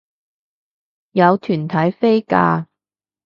[1.11, 2.65] 有團體飛價